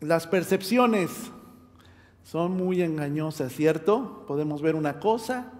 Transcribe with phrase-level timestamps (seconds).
[0.00, 1.10] Las percepciones
[2.22, 4.24] son muy engañosas, ¿cierto?
[4.26, 5.52] Podemos ver una cosa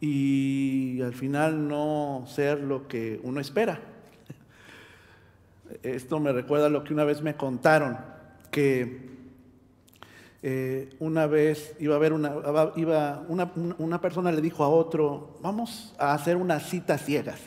[0.00, 3.80] y al final no ser lo que uno espera.
[5.82, 7.98] Esto me recuerda a lo que una vez me contaron,
[8.50, 9.10] que
[10.42, 12.32] eh, una vez iba a haber una,
[12.76, 17.40] iba, una, una persona le dijo a otro, vamos a hacer unas citas ciegas.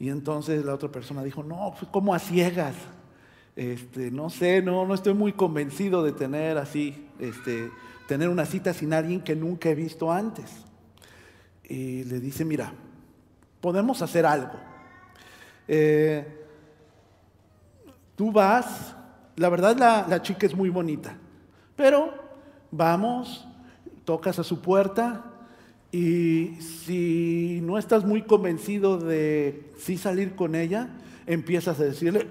[0.00, 2.74] Y entonces la otra persona dijo, no, pues, ¿cómo a ciegas?
[3.56, 7.70] Este, no sé, no, no estoy muy convencido de tener así, este,
[8.06, 10.50] tener una cita sin alguien que nunca he visto antes.
[11.64, 12.72] Y le dice, mira,
[13.60, 14.54] podemos hacer algo.
[15.68, 16.26] Eh,
[18.16, 18.96] tú vas,
[19.36, 21.16] la verdad la, chica es muy bonita,
[21.76, 22.12] pero
[22.70, 23.46] vamos,
[24.04, 25.24] tocas a su puerta
[25.92, 30.88] y si no estás muy convencido de sí salir con ella,
[31.26, 32.26] empiezas a decirle,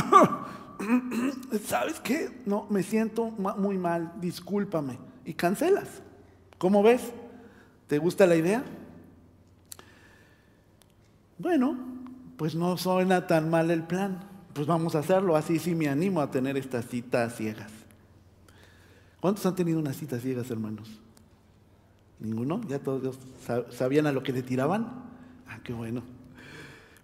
[1.64, 2.42] ¿sabes qué?
[2.46, 4.98] No, me siento muy mal, discúlpame.
[5.24, 5.88] Y cancelas.
[6.58, 7.12] ¿Cómo ves?
[7.86, 8.62] ¿Te gusta la idea?
[11.38, 11.76] Bueno,
[12.36, 14.20] pues no suena tan mal el plan.
[14.52, 17.70] Pues vamos a hacerlo, así sí me animo a tener estas citas ciegas.
[19.20, 20.88] ¿Cuántos han tenido unas citas ciegas, hermanos?
[22.18, 22.60] ¿Ninguno?
[22.68, 23.18] ¿Ya todos
[23.70, 24.86] sabían a lo que le tiraban?
[25.48, 26.02] Ah, qué bueno.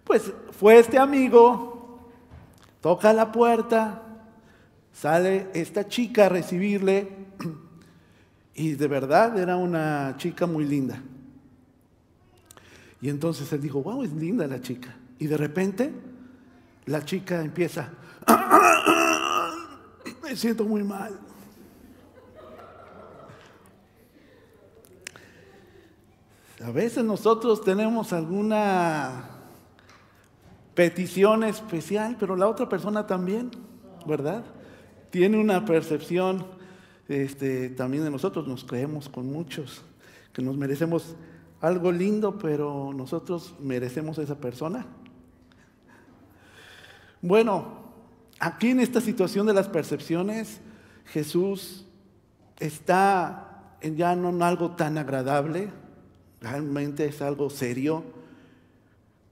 [0.03, 1.76] Pues fue este amigo,
[2.87, 4.01] toca la puerta,
[4.93, 7.17] sale esta chica a recibirle
[8.55, 10.97] y de verdad era una chica muy linda.
[13.01, 14.95] Y entonces él dijo, wow, es linda la chica.
[15.19, 15.91] Y de repente
[16.85, 17.89] la chica empieza,
[20.23, 21.19] me siento muy mal.
[26.63, 29.36] A veces nosotros tenemos alguna
[30.77, 33.49] petición especial, pero la otra persona también,
[34.05, 34.43] ¿verdad?
[35.09, 36.45] Tiene una percepción
[37.07, 39.81] este, también de nosotros, nos creemos con muchos,
[40.33, 41.15] que nos merecemos
[41.61, 44.85] algo lindo, pero nosotros merecemos a esa persona.
[47.23, 47.79] Bueno,
[48.39, 50.61] aquí en esta situación de las percepciones,
[51.05, 51.87] Jesús
[52.59, 55.71] está ya no en algo tan agradable,
[56.39, 58.03] realmente es algo serio,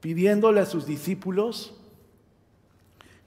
[0.05, 1.73] pidiéndole a sus discípulos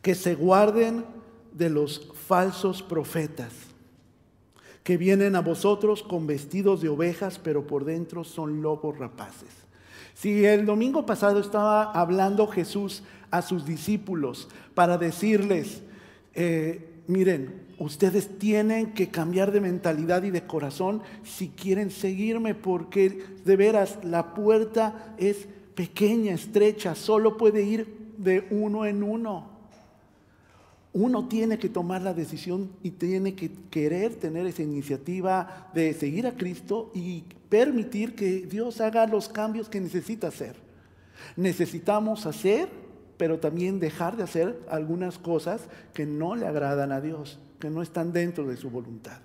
[0.00, 1.04] que se guarden
[1.52, 3.52] de los falsos profetas,
[4.84, 9.48] que vienen a vosotros con vestidos de ovejas, pero por dentro son lobos rapaces.
[10.14, 13.02] Si el domingo pasado estaba hablando Jesús
[13.32, 15.82] a sus discípulos para decirles,
[16.32, 23.24] eh, miren, ustedes tienen que cambiar de mentalidad y de corazón si quieren seguirme, porque
[23.44, 29.46] de veras la puerta es pequeña, estrecha, solo puede ir de uno en uno.
[30.92, 36.26] Uno tiene que tomar la decisión y tiene que querer tener esa iniciativa de seguir
[36.26, 40.56] a Cristo y permitir que Dios haga los cambios que necesita hacer.
[41.36, 42.68] Necesitamos hacer,
[43.16, 45.60] pero también dejar de hacer algunas cosas
[45.94, 49.20] que no le agradan a Dios que no están dentro de su voluntad.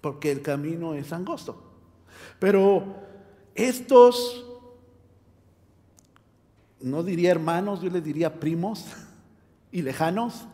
[0.00, 1.62] Porque el camino es angosto.
[2.40, 2.82] Pero
[3.54, 4.51] estos,
[6.82, 8.86] no diría hermanos, yo les diría primos
[9.70, 10.46] y lejanos,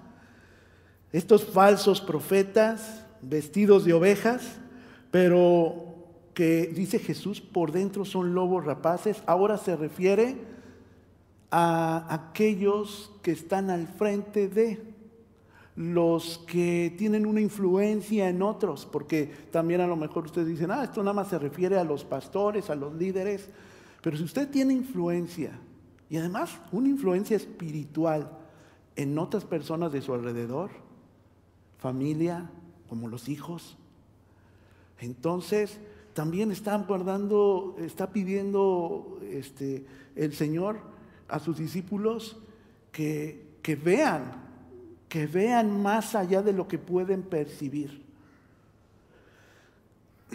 [1.12, 4.58] estos falsos profetas vestidos de ovejas,
[5.10, 5.96] pero
[6.34, 10.36] que dice Jesús por dentro son lobos rapaces, ahora se refiere
[11.50, 14.82] a aquellos que están al frente de
[15.74, 20.84] los que tienen una influencia en otros, porque también a lo mejor ustedes dicen, ah,
[20.84, 23.48] esto nada más se refiere a los pastores, a los líderes,
[24.02, 25.52] pero si usted tiene influencia,
[26.10, 28.30] y además una influencia espiritual
[28.96, 30.70] en otras personas de su alrededor,
[31.78, 32.50] familia,
[32.88, 33.76] como los hijos,
[35.00, 35.78] entonces
[36.14, 39.86] también está guardando, está pidiendo este,
[40.16, 40.80] el Señor
[41.28, 42.36] a sus discípulos
[42.90, 44.48] que, que vean
[45.08, 48.02] que vean más allá de lo que pueden percibir.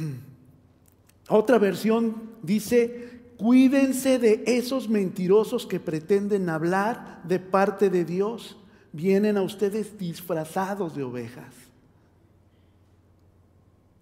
[1.29, 8.55] Otra versión dice, cuídense de esos mentirosos que pretenden hablar de parte de Dios.
[8.93, 11.53] Vienen a ustedes disfrazados de ovejas.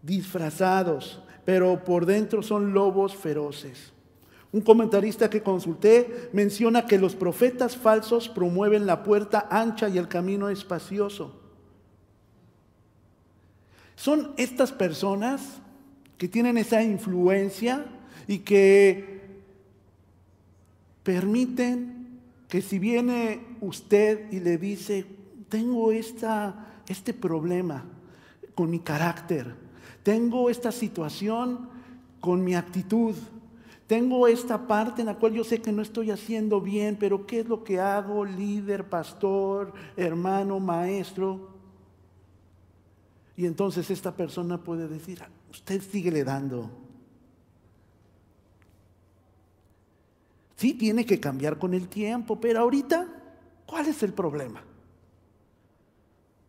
[0.04, 3.92] Disfrazados, pero por dentro son lobos feroces.
[4.52, 10.08] Un comentarista que consulté menciona que los profetas falsos promueven la puerta ancha y el
[10.08, 11.42] camino espacioso.
[13.96, 15.62] Son estas personas
[16.20, 17.88] que tienen esa influencia
[18.28, 19.11] y que
[21.04, 25.06] permiten que si viene usted y le dice,
[25.50, 27.86] tengo esta, este problema
[28.56, 29.56] con mi carácter,
[30.04, 31.70] tengo esta situación
[32.20, 33.16] con mi actitud,
[33.88, 37.42] tengo esta parte en la cual yo sé que no estoy haciendo bien, pero ¿qué
[37.42, 41.52] es lo que hago, líder, pastor, hermano, maestro?
[43.36, 46.70] Y entonces esta persona puede decir, usted sigue le dando.
[50.62, 53.08] Sí, tiene que cambiar con el tiempo, pero ahorita,
[53.66, 54.62] ¿cuál es el problema?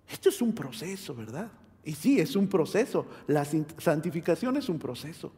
[0.07, 1.51] Esto es un proceso, ¿verdad?
[1.83, 3.07] Y sí, es un proceso.
[3.27, 5.33] La santificación es un proceso.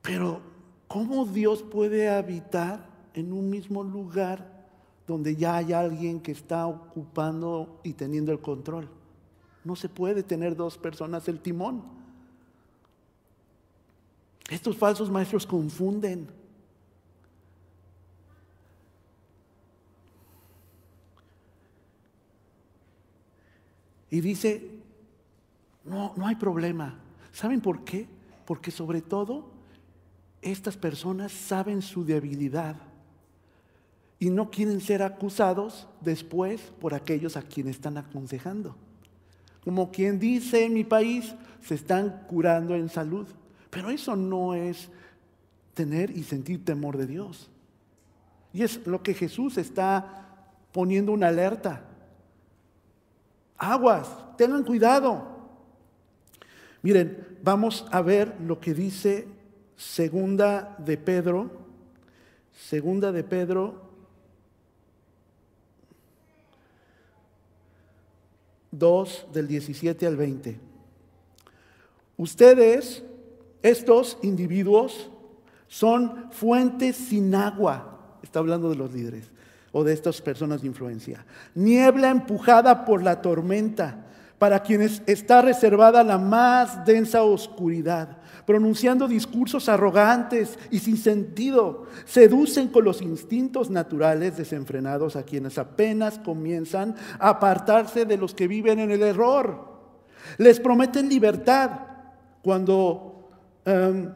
[0.00, 0.40] Pero,
[0.88, 4.64] ¿cómo Dios puede habitar en un mismo lugar
[5.06, 8.88] donde ya hay alguien que está ocupando y teniendo el control?
[9.64, 11.82] No se puede tener dos personas el timón.
[14.50, 16.28] Estos falsos maestros confunden.
[24.10, 24.70] Y dice,
[25.84, 26.98] no, no hay problema.
[27.32, 28.06] ¿Saben por qué?
[28.44, 29.50] Porque sobre todo
[30.40, 32.76] estas personas saben su debilidad
[34.18, 38.76] y no quieren ser acusados después por aquellos a quienes están aconsejando.
[39.64, 43.26] Como quien dice en mi país, se están curando en salud.
[43.74, 44.88] Pero eso no es
[45.74, 47.50] tener y sentir temor de Dios.
[48.52, 51.82] Y es lo que Jesús está poniendo una alerta.
[53.58, 55.26] Aguas, tengan cuidado.
[56.82, 59.26] Miren, vamos a ver lo que dice
[59.76, 61.50] segunda de Pedro,
[62.52, 63.90] segunda de Pedro
[68.70, 70.60] 2 del 17 al 20.
[72.16, 73.02] Ustedes
[73.64, 75.10] estos individuos
[75.68, 78.18] son fuentes sin agua.
[78.22, 79.30] Está hablando de los líderes
[79.72, 81.24] o de estas personas de influencia.
[81.54, 84.04] Niebla empujada por la tormenta,
[84.38, 92.68] para quienes está reservada la más densa oscuridad, pronunciando discursos arrogantes y sin sentido, seducen
[92.68, 98.78] con los instintos naturales desenfrenados a quienes apenas comienzan a apartarse de los que viven
[98.78, 99.72] en el error.
[100.36, 101.70] Les prometen libertad
[102.42, 103.13] cuando
[103.64, 104.12] Em,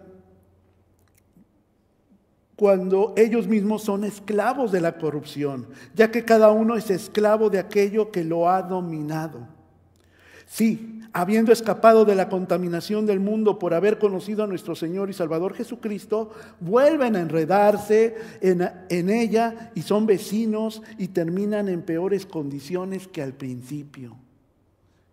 [2.58, 7.60] cuando ellos mismos son esclavos de la corrupción, ya que cada uno es esclavo de
[7.60, 9.46] aquello que lo ha dominado.
[10.44, 15.12] Sí, habiendo escapado de la contaminación del mundo por haber conocido a nuestro Señor y
[15.12, 22.26] Salvador Jesucristo, vuelven a enredarse en, en ella y son vecinos y terminan en peores
[22.26, 24.16] condiciones que al principio.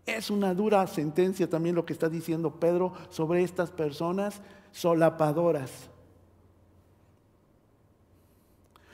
[0.05, 4.41] Es una dura sentencia también lo que está diciendo Pedro sobre estas personas
[4.71, 5.89] solapadoras,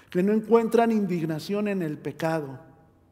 [0.09, 2.59] que no encuentran indignación en el pecado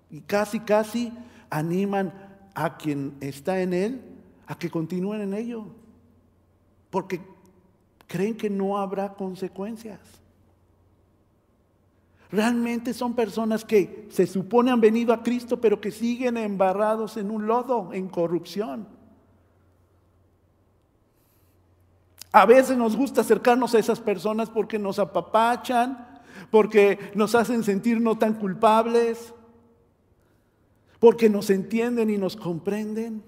[0.10, 1.12] y casi, casi
[1.50, 2.14] animan
[2.54, 4.02] a quien está en él
[4.48, 5.66] a que continúen en ello,
[6.90, 7.22] porque
[8.08, 10.00] creen que no habrá consecuencias.
[12.32, 17.32] Realmente son personas que se supone han venido a Cristo, pero que siguen embarrados en
[17.32, 18.88] un lodo, en corrupción.
[22.32, 26.08] A veces nos gusta acercarnos a esas personas porque nos apapachan,
[26.52, 29.34] porque nos hacen sentir no tan culpables,
[31.00, 33.24] porque nos entienden y nos comprenden.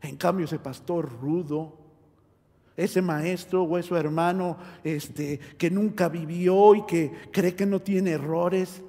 [0.00, 1.81] En cambio, ese pastor rudo,
[2.76, 8.12] ese maestro o ese hermano este, que nunca vivió y que cree que no tiene
[8.12, 8.82] errores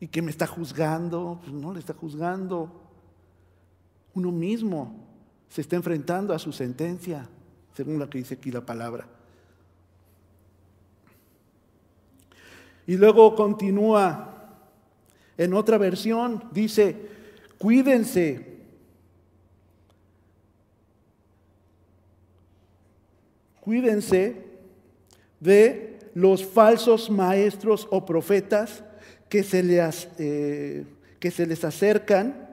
[0.00, 2.70] y que me está juzgando, pues no le está juzgando.
[4.14, 5.06] Uno mismo
[5.48, 7.28] se está enfrentando a su sentencia,
[7.74, 9.06] según lo que dice aquí la palabra.
[12.86, 14.34] Y luego continúa
[15.36, 16.96] en otra versión, dice,
[17.58, 18.47] cuídense
[23.68, 24.34] Cuídense
[25.38, 28.82] de los falsos maestros o profetas
[29.28, 30.86] que se les, eh,
[31.20, 32.48] que se les acercan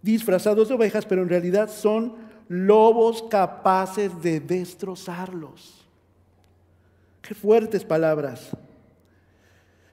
[0.00, 2.14] disfrazados de ovejas, pero en realidad son
[2.46, 5.84] lobos capaces de destrozarlos.
[7.20, 8.50] Qué fuertes palabras.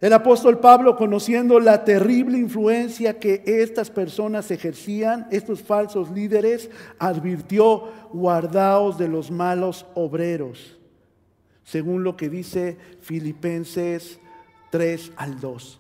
[0.02, 7.84] El apóstol Pablo, conociendo la terrible influencia que estas personas ejercían, estos falsos líderes, advirtió,
[8.12, 10.80] guardaos de los malos obreros,
[11.64, 14.18] según lo que dice Filipenses
[14.72, 15.80] 3 al 2.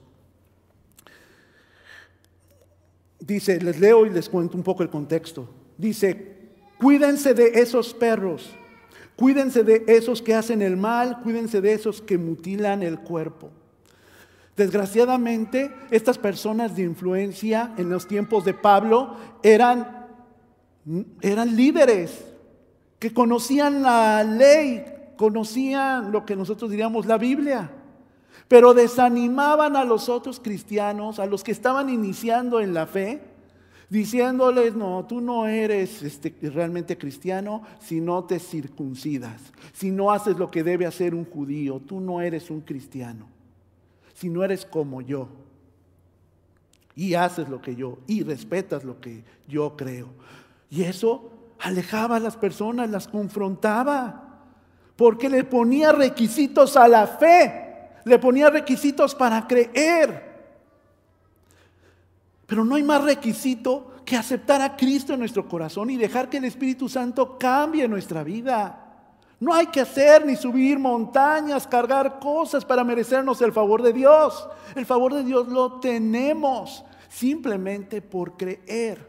[3.21, 5.49] Dice, les leo y les cuento un poco el contexto.
[5.79, 8.51] Dice, cuídense de esos perros,
[9.15, 13.49] cuídense de esos que hacen el mal, cuídense de esos que mutilan el cuerpo.
[14.55, 20.07] Desgraciadamente, estas personas de influencia en los tiempos de Pablo eran,
[21.21, 22.25] eran líderes
[22.99, 24.83] que conocían la ley,
[25.17, 27.71] conocían lo que nosotros diríamos la Biblia,
[28.47, 33.21] pero desanimaban a los otros cristianos, a los que estaban iniciando en la fe,
[33.89, 39.41] diciéndoles, no, tú no eres este, realmente cristiano si no te circuncidas,
[39.73, 43.27] si no haces lo que debe hacer un judío, tú no eres un cristiano,
[44.21, 45.29] si no eres como yo
[46.95, 50.09] y haces lo que yo y respetas lo que yo creo.
[50.69, 54.43] Y eso alejaba a las personas, las confrontaba,
[54.95, 60.29] porque le ponía requisitos a la fe, le ponía requisitos para creer.
[62.45, 66.37] Pero no hay más requisito que aceptar a Cristo en nuestro corazón y dejar que
[66.37, 68.80] el Espíritu Santo cambie nuestra vida.
[69.41, 74.47] No hay que hacer ni subir montañas, cargar cosas para merecernos el favor de Dios.
[74.75, 79.05] El favor de Dios lo tenemos simplemente por creer.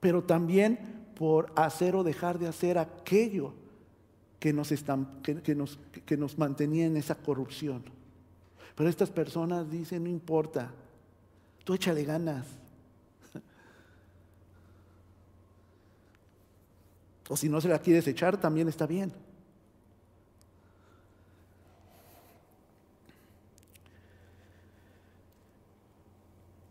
[0.00, 3.52] Pero también por hacer o dejar de hacer aquello
[4.38, 7.82] que nos, mantenía en esa corrupción.
[8.74, 10.70] Pero estas personas dicen, no importa,
[11.64, 12.46] Tú échale ganas.
[17.30, 19.12] O si no se la quieres echar, también está bien.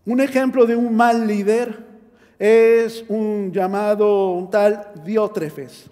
[0.06, 1.88] Un ejemplo de un mal líder
[2.38, 5.90] es un llamado, un tal Diótrefes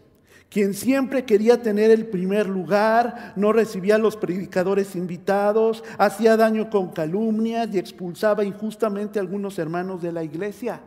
[0.49, 6.69] quien siempre quería tener el primer lugar, no recibía a los predicadores invitados, hacía daño
[6.69, 10.79] con calumnias y expulsaba injustamente a algunos hermanos de la iglesia.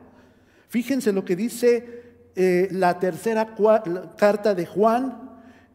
[0.69, 2.10] Fíjense lo que dice
[2.42, 3.54] eh, la tercera
[4.16, 5.30] carta de Juan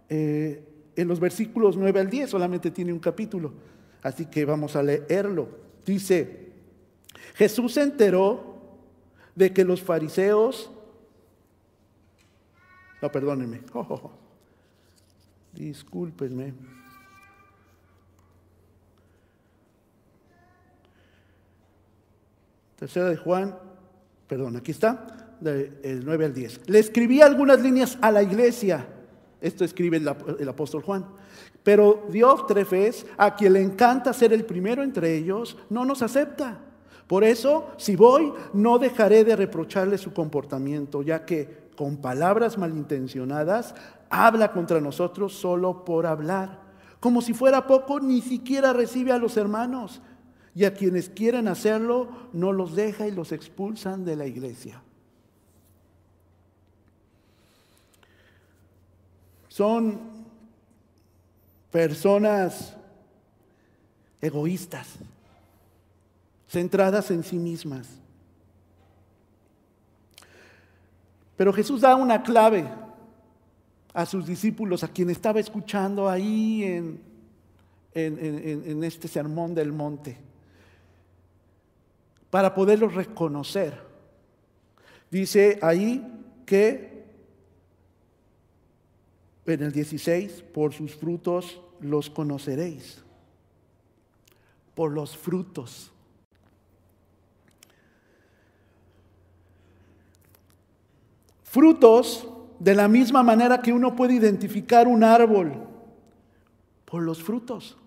[0.10, 0.64] eh,
[0.96, 3.54] en los versículos 9 al 10, solamente tiene un capítulo,
[4.02, 5.48] así que vamos a leerlo.
[5.86, 6.54] Dice,
[7.36, 8.56] Jesús se enteró
[9.36, 10.72] de que los fariseos
[13.00, 13.62] no, perdónenme.
[13.76, 14.12] Oh,
[15.54, 16.56] discúlpenme.
[22.78, 23.56] Tercera de Juan,
[24.28, 26.70] perdón, aquí está, del 9 al 10.
[26.70, 28.88] Le escribí algunas líneas a la iglesia.
[29.40, 31.06] Esto escribe el, apóstol Juan.
[31.64, 36.60] Pero Dios Trefes, a quien le encanta ser el primero entre ellos, no nos acepta.
[37.08, 43.76] Por eso, si voy, no dejaré de reprocharle su comportamiento, ya que con palabras malintencionadas,
[44.10, 46.62] habla contra nosotros solo por hablar.
[47.00, 50.02] Como si fuera poco, ni siquiera recibe a los hermanos.
[50.56, 54.82] Y a quienes quieren hacerlo, no los deja y los expulsan de la iglesia.
[59.56, 60.02] Son
[61.72, 62.76] personas
[64.20, 64.86] egoístas,
[66.46, 67.88] centradas en sí mismas.
[71.38, 72.70] Pero Jesús da una clave
[73.94, 77.02] a sus discípulos, a quien estaba escuchando ahí en,
[77.94, 80.18] en, este sermón del monte,
[82.30, 83.80] para poderlos reconocer.
[85.10, 86.06] Dice ahí
[86.46, 86.95] que
[89.46, 93.04] en el 16, por sus frutos los conoceréis.
[94.74, 95.92] Por los frutos.
[101.44, 102.28] Frutos
[102.60, 105.54] de la misma manera que uno puede identificar un árbol
[106.86, 107.78] por los frutos.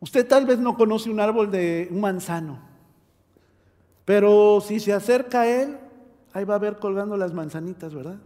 [0.00, 2.58] Usted tal vez no conoce un árbol de un manzano,
[4.04, 5.78] pero si se acerca a él,
[6.34, 8.18] ahí va a ver colgando las manzanitas, ¿verdad?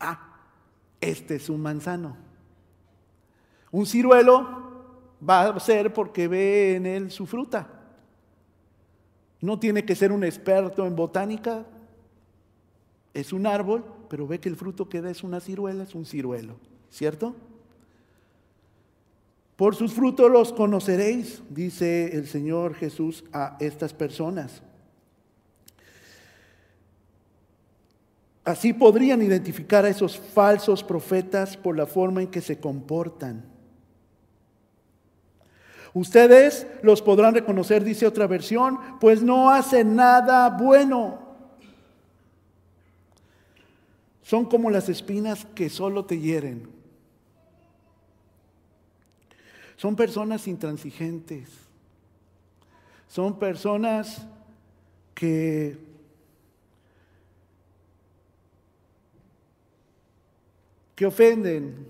[0.00, 0.18] Ah,
[1.00, 2.16] este es un manzano.
[3.70, 4.70] Un ciruelo
[5.26, 7.68] va a ser porque ve en él su fruta.
[9.40, 11.64] No tiene que ser un experto en botánica,
[13.14, 16.04] es un árbol, pero ve que el fruto que da es una ciruela, es un
[16.04, 16.56] ciruelo,
[16.90, 17.34] ¿cierto?
[19.56, 24.62] Por sus frutos los conoceréis, dice el Señor Jesús a estas personas.
[28.50, 33.44] Así podrían identificar a esos falsos profetas por la forma en que se comportan.
[35.94, 41.20] Ustedes los podrán reconocer, dice otra versión, pues no hacen nada bueno.
[44.22, 46.68] Son como las espinas que solo te hieren.
[49.76, 51.48] Son personas intransigentes.
[53.06, 54.26] Son personas
[55.14, 55.89] que
[61.00, 61.86] que ofenden.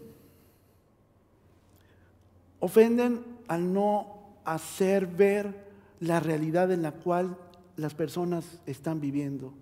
[2.61, 5.53] Ofenden al no hacer ver
[5.99, 7.37] la realidad en la cual
[7.75, 9.53] las personas están viviendo.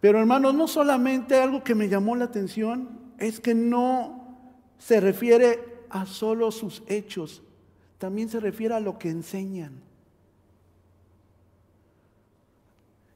[0.00, 4.38] Pero hermanos, no solamente algo que me llamó la atención es que no
[4.78, 7.42] se refiere a solo sus hechos,
[7.98, 9.91] también se refiere a lo que enseñan.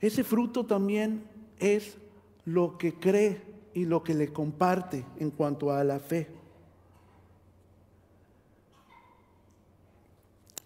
[0.01, 1.25] Ese fruto también
[1.59, 1.97] es
[2.45, 3.41] lo que cree
[3.75, 6.29] y lo que le comparte en cuanto a la fe.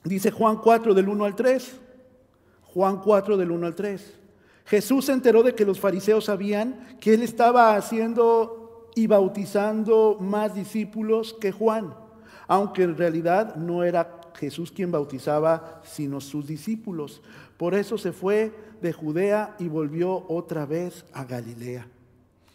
[0.05, 1.81] Dice Juan 4 del 1 al 3.
[2.75, 4.15] Juan 4 del 1 al 3.
[4.67, 10.55] Jesús se enteró de que los fariseos sabían que él estaba haciendo y bautizando más
[10.55, 11.95] discípulos que Juan,
[12.47, 17.21] aunque en realidad no era Jesús quien bautizaba, sino sus discípulos.
[17.59, 21.87] Por eso se fue de Judea y volvió otra vez a Galilea.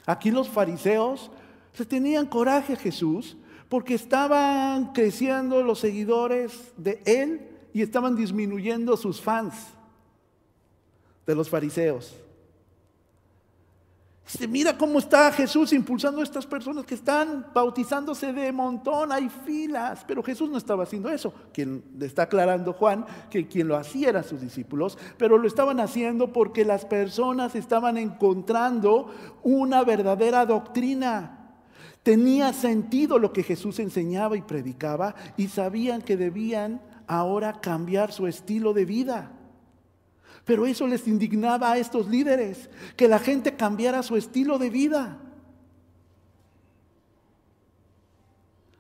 [0.08, 1.30] Aquí los fariseos
[1.74, 3.38] se tenían coraje a Jesús
[3.70, 9.54] porque estaban creciendo los seguidores de él y estaban disminuyendo sus fans
[11.28, 12.16] de los fariseos.
[14.50, 20.04] Mira cómo está Jesús impulsando a estas personas que están bautizándose de montón, hay filas,
[20.08, 21.32] pero Jesús no estaba haciendo eso.
[21.54, 25.80] Quien le está aclarando Juan que quien lo hacía eran sus discípulos, pero lo estaban
[25.80, 29.14] haciendo porque las personas estaban encontrando
[29.44, 31.46] una verdadera doctrina.
[32.02, 38.26] Tenía sentido lo que Jesús enseñaba y predicaba y sabían que debían ahora cambiar su
[38.26, 39.32] estilo de vida.
[40.46, 45.20] Pero eso les indignaba a estos líderes, que la gente cambiara su estilo de vida.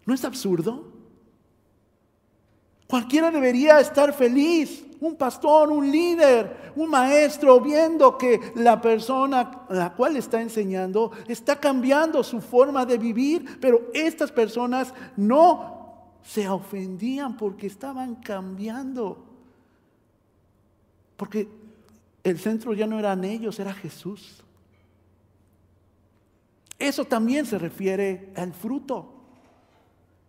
[0.05, 0.93] ¿No es absurdo?
[2.87, 9.73] Cualquiera debería estar feliz, un pastor, un líder, un maestro, viendo que la persona a
[9.73, 16.47] la cual está enseñando está cambiando su forma de vivir, pero estas personas no se
[16.47, 19.24] ofendían porque estaban cambiando.
[21.17, 21.47] Porque
[22.23, 24.43] el centro ya no eran ellos, era Jesús.
[26.77, 29.13] Eso también se refiere al fruto.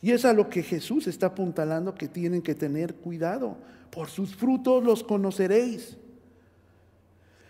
[0.03, 3.57] Y es a lo que Jesús está apuntalando que tienen que tener cuidado.
[3.90, 5.96] Por sus frutos los conoceréis.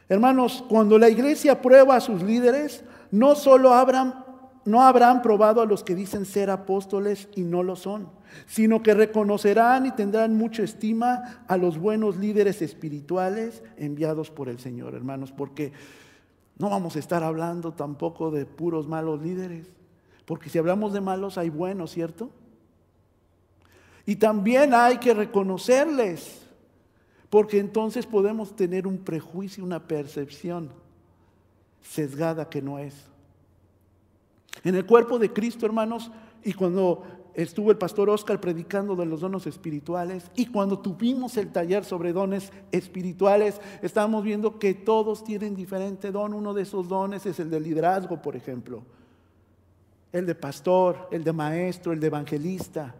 [0.08, 4.24] Hermanos, cuando la iglesia prueba a sus líderes, no solo habrán,
[4.66, 8.10] no habrán probado a los que dicen ser apóstoles y no lo son,
[8.46, 14.58] sino que reconocerán y tendrán mucha estima a los buenos líderes espirituales enviados por el
[14.58, 15.72] Señor, hermanos, porque
[16.58, 19.68] no vamos a estar hablando tampoco de puros malos líderes,
[20.24, 22.30] porque si hablamos de malos hay buenos, ¿cierto?
[24.04, 26.42] Y también hay que reconocerles,
[27.30, 30.70] porque entonces podemos tener un prejuicio, una percepción
[31.82, 32.94] sesgada que no es.
[34.64, 36.10] En el cuerpo de Cristo, hermanos,
[36.42, 37.02] y cuando
[37.34, 42.12] estuvo el pastor Oscar predicando de los dones espirituales y cuando tuvimos el taller sobre
[42.12, 46.32] dones espirituales, estábamos viendo que todos tienen diferente don.
[46.32, 48.82] Uno de esos dones es el de liderazgo, por ejemplo.
[50.12, 52.94] El de pastor, el de maestro, el de evangelista.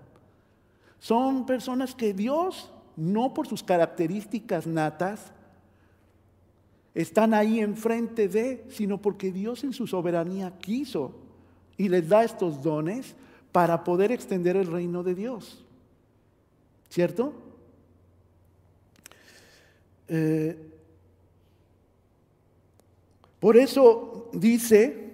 [0.98, 5.32] Son personas que Dios, no por sus características natas,
[6.94, 11.25] están ahí enfrente de, sino porque Dios en su soberanía quiso
[11.76, 13.14] y les da estos dones
[13.52, 15.64] para poder extender el reino de Dios.
[16.88, 17.32] ¿Cierto?
[20.08, 20.72] Eh,
[23.40, 25.12] por eso dice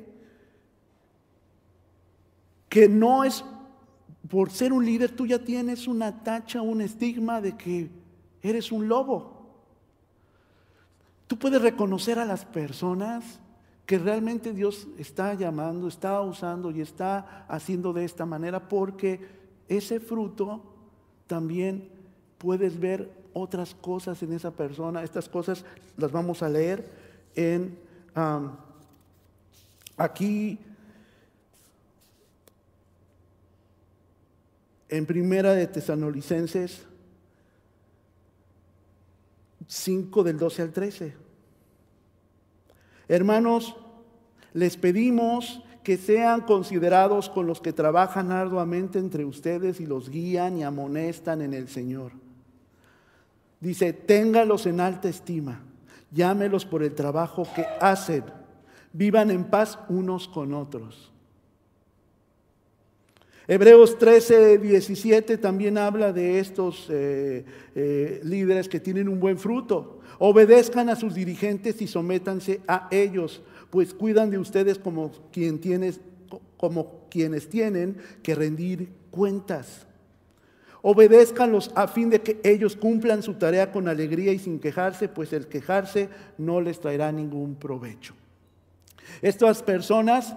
[2.68, 3.44] que no es
[4.29, 7.90] por ser un líder, tú ya tienes una tacha, un estigma de que
[8.40, 9.46] eres un lobo.
[11.27, 13.40] Tú puedes reconocer a las personas
[13.87, 19.21] que realmente Dios está llamando, está usando y está haciendo de esta manera, porque
[19.68, 20.62] ese fruto
[21.27, 21.88] también
[22.38, 25.03] puedes ver otras cosas en esa persona.
[25.03, 25.64] Estas cosas
[25.97, 26.88] las vamos a leer
[27.35, 27.79] en
[29.97, 30.59] aquí
[34.88, 36.85] en Primera de Tesanolicenses
[39.66, 41.32] 5 del 12 al 13.
[43.12, 43.77] Hermanos,
[44.55, 50.57] les pedimos que sean considerados con los que trabajan arduamente entre ustedes y los guían
[50.57, 52.12] y amonestan en el Señor.
[53.61, 55.61] Dice, téngalos en alta estima,
[56.11, 58.25] llámelos por el trabajo que hacen,
[58.94, 61.12] vivan en paz unos con otros.
[63.46, 67.44] Hebreos 13, 17 también habla de estos eh,
[67.75, 70.01] eh, líderes que tienen un buen fruto.
[70.25, 75.99] Obedezcan a sus dirigentes y sométanse a ellos, pues cuidan de ustedes como, quien tienes,
[76.59, 79.85] como quienes tienen que rendir cuentas.
[80.81, 85.33] Obedézcanlos a fin de que ellos cumplan su tarea con alegría y sin quejarse, pues
[85.33, 86.09] el quejarse
[86.39, 88.15] no les traerá ningún provecho.
[89.23, 90.37] Estas personas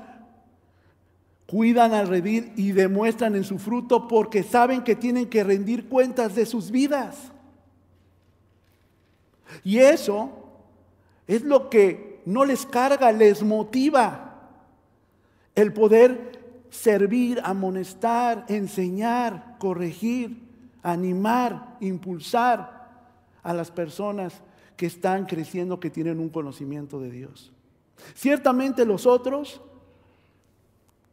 [1.45, 6.34] cuidan al redil y demuestran en su fruto porque saben que tienen que rendir cuentas
[6.34, 7.34] de sus vidas.
[9.63, 10.31] Y eso
[11.27, 14.49] es lo que no les carga, les motiva
[15.53, 20.43] el poder servir, amonestar, enseñar, corregir,
[20.84, 22.89] animar, impulsar
[23.41, 24.41] a las personas
[24.75, 27.51] que están creciendo, que tienen un conocimiento de Dios.
[28.13, 29.62] Ciertamente los otros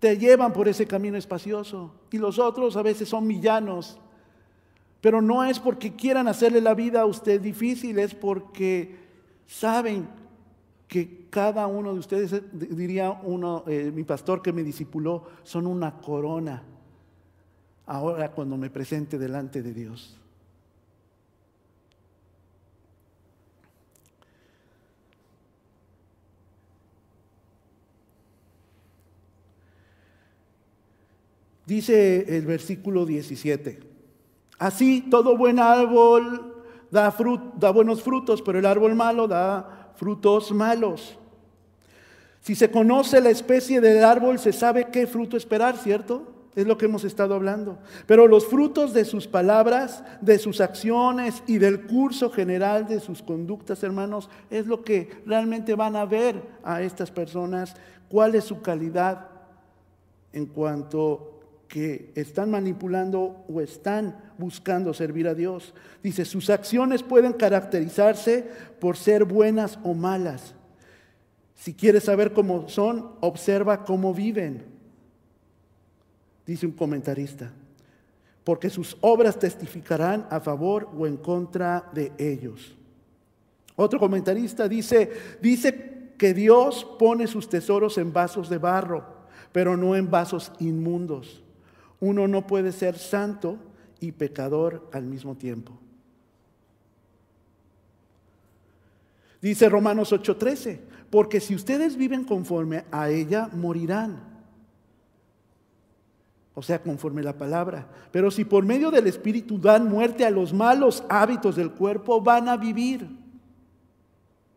[0.01, 4.01] te llevan por ese camino espacioso y los otros a veces son villanos,
[5.03, 8.95] pero no es porque quieran hacerle la vida a usted difícil, es porque
[9.49, 10.09] saben
[10.87, 15.67] que cada uno de ustedes, eh, diría uno, eh, mi pastor que me discipuló, son
[15.67, 16.63] una corona
[17.85, 20.17] ahora cuando me presente delante de Dios.
[31.67, 33.92] Dice el versículo 17,
[34.59, 36.53] así todo buen árbol
[36.91, 37.15] da,
[37.57, 41.19] da buenos frutos, pero el árbol malo da frutos malos.
[42.41, 46.27] Si se conoce la especie del árbol, se sabe qué fruto esperar, ¿cierto?
[46.55, 47.79] Es lo que hemos estado hablando.
[48.07, 53.23] Pero los frutos de sus palabras, de sus acciones y del curso general de sus
[53.23, 57.75] conductas, hermanos, es lo que realmente van a ver a estas personas,
[58.09, 59.29] cuál es su calidad
[60.33, 61.32] en cuanto
[61.73, 65.73] que están manipulando o están buscando servir a Dios.
[66.03, 68.47] Dice, sus acciones pueden caracterizarse
[68.79, 70.55] por ser buenas o malas.
[71.55, 74.67] Si quieres saber cómo son, observa cómo viven,
[76.45, 77.51] dice un comentarista,
[78.45, 82.77] porque sus obras testificarán a favor o en contra de ellos.
[83.77, 89.07] Otro comentarista dice, dice que Dios pone sus tesoros en vasos de barro,
[89.53, 91.42] pero no en vasos inmundos.
[92.03, 93.59] Uno no puede ser santo
[94.01, 95.79] y pecador al mismo tiempo.
[99.41, 104.21] Dice Romanos 8:13, porque si ustedes viven conforme a ella, morirán.
[106.55, 107.87] O sea, conforme la palabra.
[108.11, 112.49] Pero si por medio del Espíritu dan muerte a los malos hábitos del cuerpo, van
[112.49, 113.09] a vivir.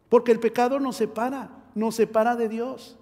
[0.09, 2.97] Porque el pecado nos separa, nos separa de Dios.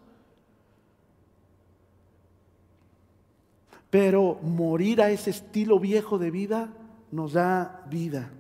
[3.93, 6.73] Pero morir a ese estilo viejo de vida
[7.12, 8.32] nos da vida.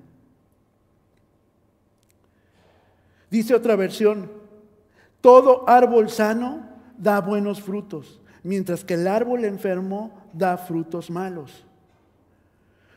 [3.29, 4.31] Dice otra versión,
[5.21, 11.67] todo árbol sano da buenos frutos, mientras que el árbol enfermo da frutos malos.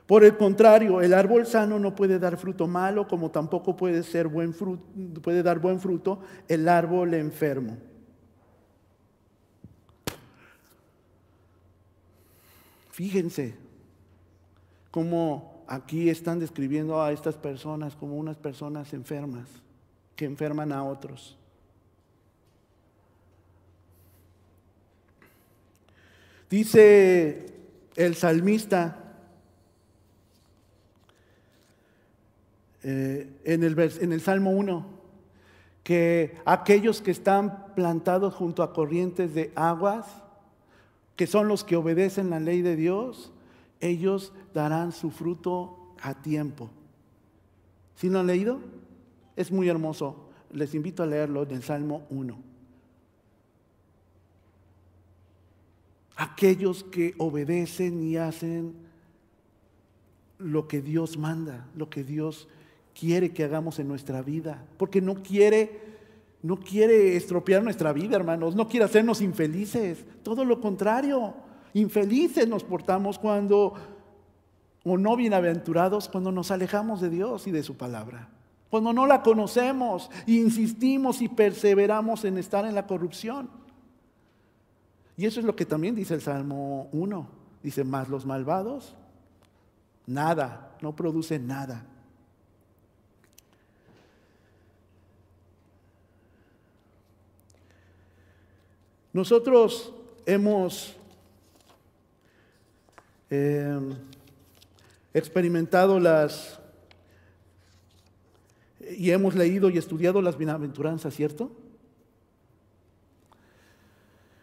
[0.06, 4.28] Por el contrario, el árbol sano no puede dar fruto malo, como tampoco puede, ser
[4.28, 4.82] buen fruto,
[5.20, 7.76] puede dar buen fruto el árbol enfermo.
[12.96, 13.54] Fíjense
[14.90, 19.46] cómo aquí están describiendo a estas personas como unas personas enfermas,
[20.16, 21.36] que enferman a otros.
[26.48, 27.52] Dice
[27.96, 28.96] el salmista
[32.82, 34.86] eh, en, el, en el Salmo 1
[35.84, 40.06] que aquellos que están plantados junto a corrientes de aguas,
[41.16, 43.32] que son los que obedecen la ley de Dios,
[43.80, 46.70] ellos darán su fruto a tiempo.
[47.96, 48.60] ¿Sí lo han leído?
[49.34, 50.28] Es muy hermoso.
[50.52, 52.38] Les invito a leerlo en el Salmo 1.
[56.16, 58.74] Aquellos que obedecen y hacen
[60.38, 62.48] lo que Dios manda, lo que Dios
[62.98, 65.80] quiere que hagamos en nuestra vida, porque no quiere
[66.46, 71.34] no quiere estropear nuestra vida, hermanos, no quiere hacernos infelices, todo lo contrario,
[71.74, 73.74] infelices nos portamos cuando,
[74.84, 78.28] o no bienaventurados, cuando nos alejamos de Dios y de su palabra,
[78.70, 83.50] cuando no la conocemos, insistimos y perseveramos en estar en la corrupción.
[85.16, 87.26] Y eso es lo que también dice el Salmo 1,
[87.60, 88.94] dice, más los malvados,
[90.06, 91.86] nada, no producen nada.
[99.16, 99.94] Nosotros
[100.26, 100.94] hemos
[103.30, 103.94] em,
[105.14, 106.60] experimentado las
[108.94, 111.50] y hemos leído y estudiado las bienaventuranzas, ¿cierto?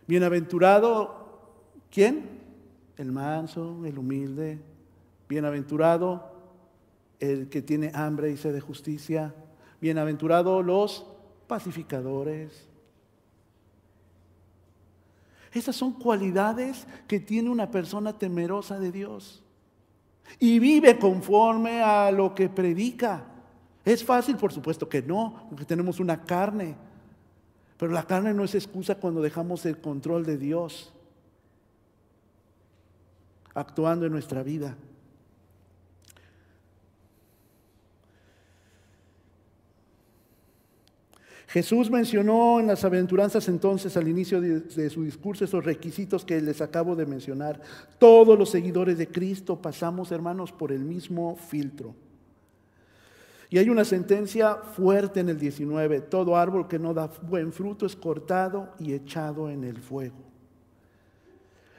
[0.07, 1.51] Bienaventurado,
[1.91, 2.39] ¿quién?
[2.97, 4.59] El manso, el humilde.
[5.29, 6.31] Bienaventurado
[7.19, 9.35] el que tiene hambre y sed de justicia.
[9.79, 11.05] Bienaventurado los
[11.45, 12.72] pacificadores.
[15.53, 19.43] Esas son cualidades que tiene una persona temerosa de Dios
[20.39, 23.25] y vive conforme a lo que predica.
[23.85, 24.35] ¿Es fácil?
[24.37, 26.75] Por supuesto que no, porque tenemos una carne.
[27.77, 30.93] Pero la carne no es excusa cuando dejamos el control de Dios
[33.53, 34.75] actuando en nuestra vida.
[41.53, 46.61] Jesús mencionó en las aventuranzas entonces al inicio de, su discurso esos requisitos que les
[46.61, 47.61] acabo de mencionar.
[47.99, 51.93] Todos los seguidores de Cristo pasamos, hermanos, por el mismo filtro.
[53.51, 56.01] Y hay una sentencia fuerte en el 19.
[56.01, 60.17] Todo árbol que no da buen fruto es cortado y echado en el fuego.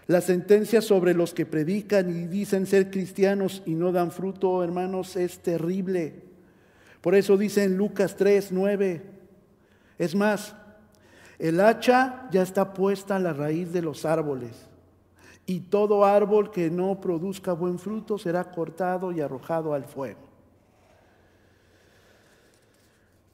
[0.06, 5.16] La sentencia sobre los que predican y dicen ser cristianos y no dan fruto, hermanos,
[5.16, 6.22] es terrible.
[7.00, 9.13] Por eso dice en Lucas 3, 9,
[9.98, 10.54] es más,
[11.38, 14.52] el hacha ya está puesta a la raíz de los árboles,
[15.46, 20.20] y todo árbol que no produzca buen fruto será cortado y arrojado al fuego.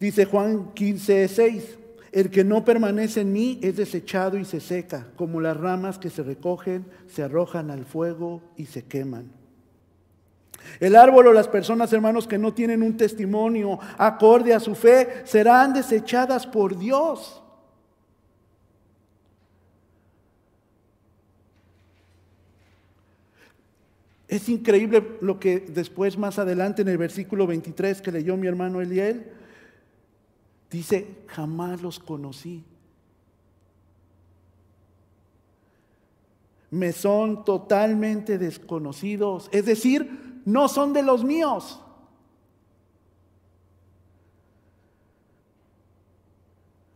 [0.01, 1.79] Dice Juan 15, 6,
[2.13, 6.11] el que no permanece en mí es desechado y se seca, como las ramas que
[6.11, 9.40] se recogen, se arrojan al fuego y se queman.
[10.79, 15.23] El árbol o las personas, hermanos, que no tienen un testimonio acorde a su fe,
[15.25, 17.41] serán desechadas por Dios.
[24.31, 28.81] Es increíble lo que después, más adelante, en el versículo 23 que leyó mi hermano
[28.81, 29.27] Eliel,
[30.71, 32.65] dice, jamás los conocí.
[36.71, 39.49] Me son totalmente desconocidos.
[39.51, 41.81] Es decir, no son de los míos.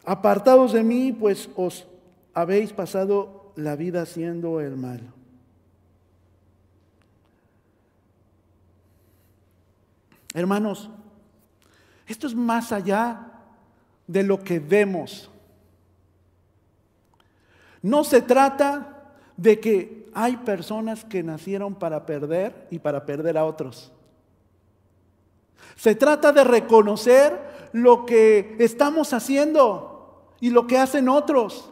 [0.04, 1.86] Apartados de mí, pues os
[2.34, 5.00] habéis pasado la vida haciendo el mal.
[10.34, 10.90] Hermanos,
[12.06, 13.30] esto es más allá
[14.06, 15.30] de lo que vemos.
[17.80, 18.93] No se trata
[19.36, 23.92] de que hay personas que nacieron para perder y para perder a otros.
[25.76, 31.70] Se trata de reconocer lo que estamos haciendo y lo que hacen otros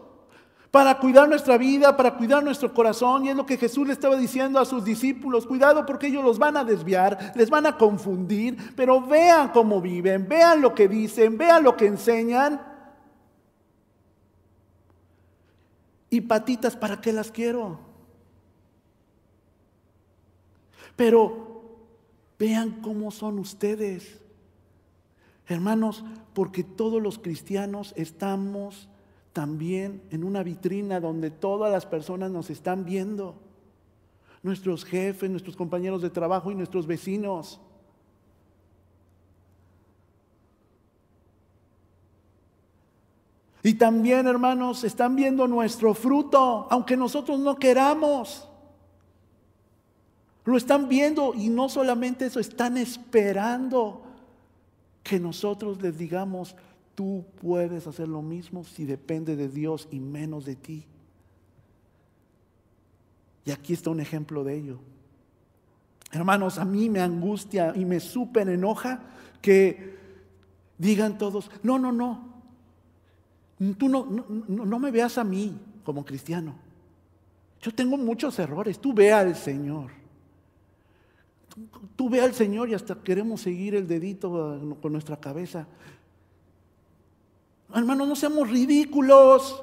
[0.72, 3.26] para cuidar nuestra vida, para cuidar nuestro corazón.
[3.26, 5.46] Y es lo que Jesús le estaba diciendo a sus discípulos.
[5.46, 10.26] Cuidado porque ellos los van a desviar, les van a confundir, pero vean cómo viven,
[10.26, 12.71] vean lo que dicen, vean lo que enseñan.
[16.12, 17.78] Y patitas, ¿para qué las quiero?
[20.94, 21.62] Pero
[22.38, 24.20] vean cómo son ustedes.
[25.48, 28.90] Hermanos, porque todos los cristianos estamos
[29.32, 33.34] también en una vitrina donde todas las personas nos están viendo.
[34.42, 37.58] Nuestros jefes, nuestros compañeros de trabajo y nuestros vecinos.
[43.62, 48.48] Y también, hermanos, están viendo nuestro fruto, aunque nosotros no queramos.
[50.44, 54.02] Lo están viendo y no solamente eso, están esperando
[55.04, 56.56] que nosotros les digamos,
[56.96, 60.86] tú puedes hacer lo mismo si depende de Dios y menos de ti.
[63.44, 64.78] Y aquí está un ejemplo de ello.
[66.10, 69.00] Hermanos, a mí me angustia y me súper enoja
[69.40, 69.96] que
[70.78, 72.31] digan todos, no, no, no,
[73.78, 76.54] tú no, no, no me veas a mí como cristiano.
[77.60, 79.90] Yo tengo muchos errores, tú ve al Señor.
[81.96, 85.66] Tú ve al Señor y hasta queremos seguir el dedito con nuestra cabeza.
[87.72, 89.62] Hermanos, no seamos ridículos.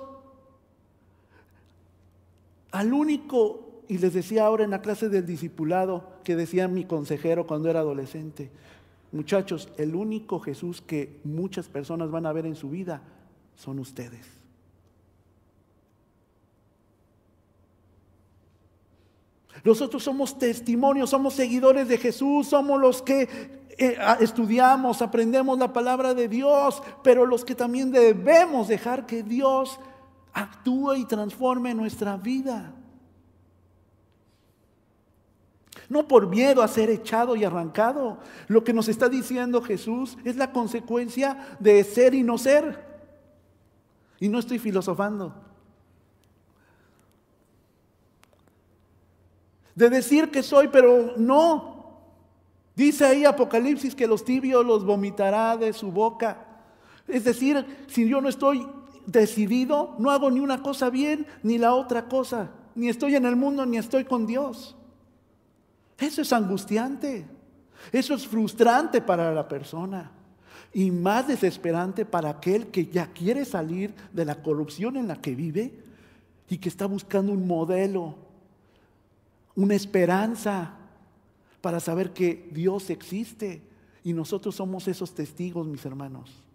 [2.72, 7.48] Al único, y les decía ahora en la clase del discipulado, que decía mi consejero
[7.48, 8.52] cuando era adolescente,
[9.12, 13.02] muchachos, el único Jesús que muchas personas van a ver en su vida
[13.60, 14.26] son ustedes.
[19.66, 23.28] Nosotros somos testimonios, somos seguidores de Jesús, somos los que
[23.78, 29.78] eh, estudiamos, aprendemos la palabra de Dios, pero los que también debemos dejar que Dios
[30.32, 32.74] actúe y transforme nuestra vida.
[35.90, 38.20] No por miedo a ser echado y arrancado.
[38.48, 42.89] Lo que nos está diciendo Jesús es la consecuencia de ser y no ser.
[44.20, 45.34] Y no estoy filosofando.
[49.76, 52.02] De decir que soy, pero no.
[52.76, 56.46] Dice ahí Apocalipsis que los tibios los vomitará de su boca.
[57.08, 58.68] Es decir, si yo no estoy
[59.06, 62.52] decidido, no hago ni una cosa bien ni la otra cosa.
[62.76, 64.76] Ni estoy en el mundo ni estoy con Dios.
[65.98, 67.26] Eso es angustiante.
[67.92, 70.12] Eso es frustrante para la persona.
[70.74, 75.36] Y más desesperante para aquel que ya quiere salir de la corrupción en la que
[75.36, 75.74] vive
[76.50, 78.16] y que está buscando un modelo,
[79.56, 80.76] una esperanza
[81.62, 83.62] para saber que Dios existe.
[84.04, 86.49] Y nosotros somos esos testigos, mis hermanos.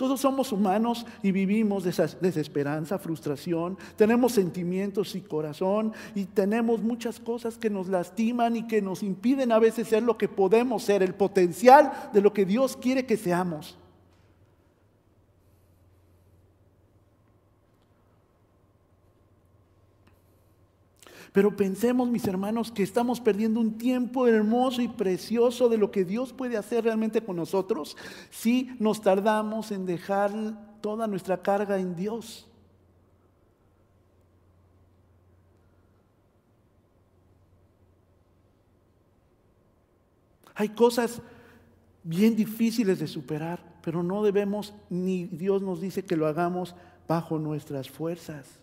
[0.00, 7.58] Todos somos humanos y vivimos desesperanza, frustración, tenemos sentimientos y corazón y tenemos muchas cosas
[7.58, 11.12] que nos lastiman y que nos impiden a veces ser lo que podemos ser, el
[11.12, 13.76] potencial de lo que Dios quiere que seamos.
[21.32, 26.04] Pero pensemos, mis hermanos, que estamos perdiendo un tiempo hermoso y precioso de lo que
[26.04, 27.96] Dios puede hacer realmente con nosotros
[28.30, 30.32] si nos tardamos en dejar
[30.80, 32.46] toda nuestra carga en Dios.
[40.56, 41.22] Hay cosas
[42.02, 46.74] bien difíciles de superar, pero no debemos, ni Dios nos dice que lo hagamos
[47.08, 48.59] bajo nuestras fuerzas.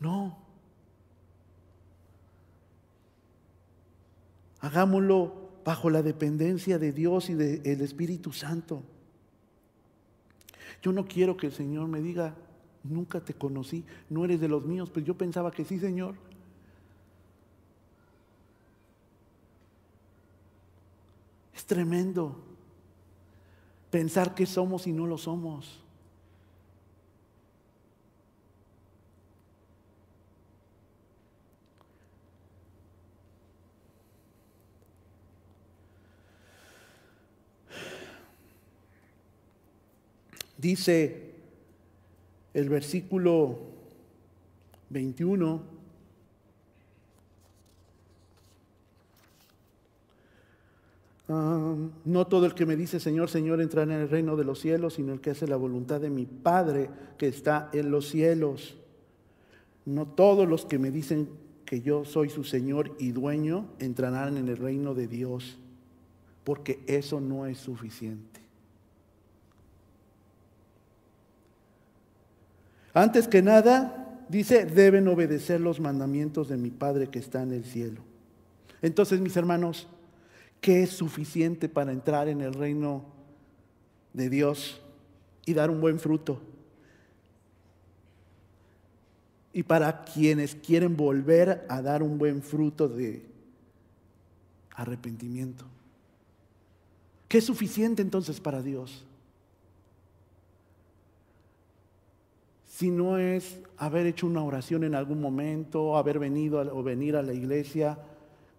[0.00, 0.38] No.
[4.60, 8.82] Hagámoslo bajo la dependencia de Dios y del Espíritu Santo.
[10.82, 12.34] Yo no quiero que el Señor me diga,
[12.84, 16.14] nunca te conocí, no eres de los míos, pero yo pensaba que sí, Señor.
[21.54, 22.36] Es tremendo
[23.90, 25.82] pensar que somos y no lo somos.
[40.58, 41.34] Dice
[42.52, 43.60] el versículo
[44.90, 45.62] 21,
[51.28, 54.58] ah, no todo el que me dice Señor, Señor entrará en el reino de los
[54.58, 58.76] cielos, sino el que hace la voluntad de mi Padre que está en los cielos.
[59.84, 61.28] No todos los que me dicen
[61.64, 65.56] que yo soy su Señor y dueño entrarán en el reino de Dios,
[66.42, 68.37] porque eso no es suficiente.
[72.98, 77.64] Antes que nada, dice, deben obedecer los mandamientos de mi Padre que está en el
[77.64, 78.00] cielo.
[78.82, 79.86] Entonces, mis hermanos,
[80.60, 83.04] ¿qué es suficiente para entrar en el reino
[84.14, 84.80] de Dios
[85.46, 86.42] y dar un buen fruto?
[89.52, 93.24] Y para quienes quieren volver a dar un buen fruto de
[94.74, 95.66] arrepentimiento.
[97.28, 99.04] ¿Qué es suficiente entonces para Dios?
[102.78, 107.22] Si no es haber hecho una oración en algún momento, haber venido o venir a
[107.22, 107.98] la iglesia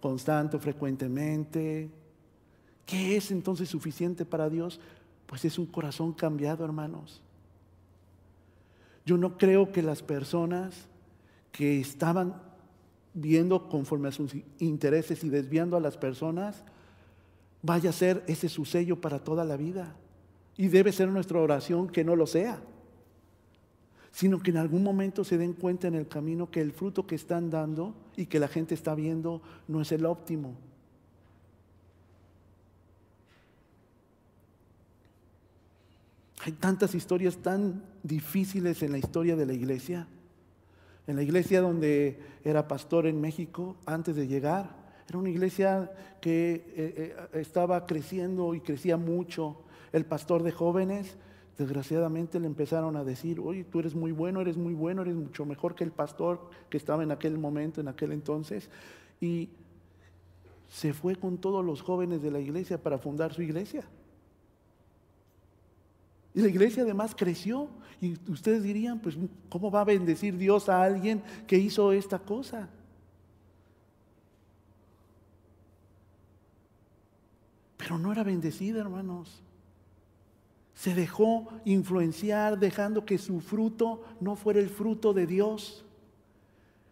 [0.01, 1.89] constante, frecuentemente.
[2.85, 4.81] ¿Qué es entonces suficiente para Dios?
[5.25, 7.21] Pues es un corazón cambiado, hermanos.
[9.05, 10.89] Yo no creo que las personas
[11.53, 12.41] que estaban
[13.13, 16.65] viendo conforme a sus intereses y desviando a las personas,
[17.61, 19.95] vaya a ser ese su sello para toda la vida.
[20.57, 22.59] Y debe ser nuestra oración que no lo sea
[24.11, 27.15] sino que en algún momento se den cuenta en el camino que el fruto que
[27.15, 30.55] están dando y que la gente está viendo no es el óptimo.
[36.41, 40.07] Hay tantas historias tan difíciles en la historia de la iglesia.
[41.05, 44.75] En la iglesia donde era pastor en México antes de llegar,
[45.07, 49.63] era una iglesia que eh, eh, estaba creciendo y crecía mucho.
[49.91, 51.17] El pastor de jóvenes
[51.59, 55.45] Desgraciadamente le empezaron a decir, oye, tú eres muy bueno, eres muy bueno, eres mucho
[55.45, 58.69] mejor que el pastor que estaba en aquel momento, en aquel entonces.
[59.19, 59.49] Y
[60.69, 63.83] se fue con todos los jóvenes de la iglesia para fundar su iglesia.
[66.33, 67.67] Y la iglesia además creció.
[67.99, 69.17] Y ustedes dirían, pues,
[69.49, 72.69] ¿cómo va a bendecir Dios a alguien que hizo esta cosa?
[77.75, 79.43] Pero no era bendecida, hermanos
[80.79, 85.83] se dejó influenciar dejando que su fruto no fuera el fruto de Dios.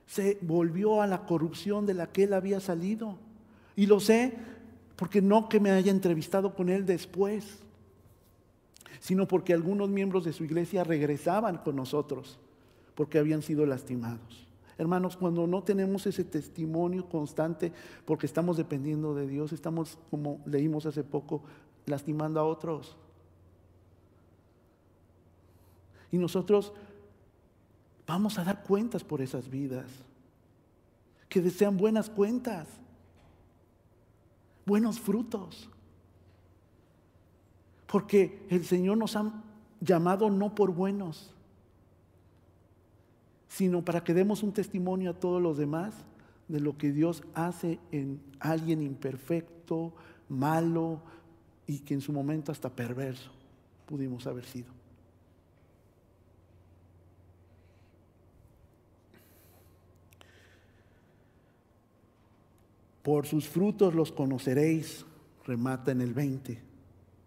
[0.05, 3.15] Se volvió a la corrupción de la que él había salido.
[3.77, 4.33] Y lo sé
[4.97, 7.59] porque no que me haya entrevistado con él después,
[8.99, 12.39] sino porque algunos miembros de su iglesia regresaban con nosotros
[12.93, 14.47] porque habían sido lastimados.
[14.77, 17.71] Hermanos, cuando no tenemos ese testimonio constante
[18.03, 21.41] porque estamos dependiendo de Dios, estamos, como leímos hace poco,
[21.85, 22.97] lastimando a otros.
[26.11, 26.73] Y nosotros
[28.05, 29.85] vamos a dar cuentas por esas vidas,
[31.27, 32.67] que desean buenas cuentas,
[34.65, 35.69] buenos frutos.
[37.85, 39.31] Porque el Señor nos ha
[39.81, 41.33] llamado no por buenos,
[43.49, 45.93] sino para que demos un testimonio a todos los demás
[46.47, 49.93] de lo que Dios hace en alguien imperfecto,
[50.29, 51.01] malo
[51.65, 53.31] y que en su momento hasta perverso
[53.85, 54.76] pudimos haber sido.
[63.07, 65.05] Por sus frutos los conoceréis,
[65.45, 66.61] remata en el 20.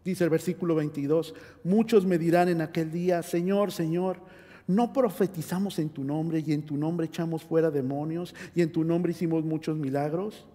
[0.04, 4.18] Dice el versículo 22, muchos me dirán en aquel día, Señor, Señor,
[4.66, 8.84] ¿no profetizamos en tu nombre y en tu nombre echamos fuera demonios y en tu
[8.84, 10.46] nombre hicimos muchos milagros?